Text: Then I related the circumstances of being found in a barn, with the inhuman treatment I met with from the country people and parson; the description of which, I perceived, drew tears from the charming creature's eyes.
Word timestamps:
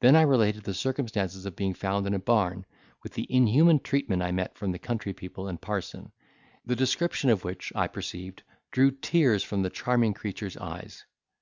Then 0.00 0.14
I 0.14 0.20
related 0.20 0.64
the 0.64 0.74
circumstances 0.74 1.46
of 1.46 1.56
being 1.56 1.72
found 1.72 2.06
in 2.06 2.12
a 2.12 2.18
barn, 2.18 2.66
with 3.02 3.14
the 3.14 3.26
inhuman 3.32 3.78
treatment 3.80 4.20
I 4.20 4.30
met 4.30 4.50
with 4.50 4.58
from 4.58 4.72
the 4.72 4.78
country 4.78 5.14
people 5.14 5.48
and 5.48 5.58
parson; 5.58 6.12
the 6.66 6.76
description 6.76 7.30
of 7.30 7.44
which, 7.44 7.72
I 7.74 7.88
perceived, 7.88 8.42
drew 8.72 8.90
tears 8.90 9.42
from 9.42 9.62
the 9.62 9.70
charming 9.70 10.12
creature's 10.12 10.58
eyes. 10.58 11.06